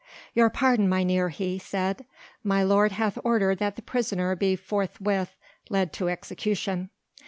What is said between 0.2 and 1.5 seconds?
"Your pardon, mynheer,"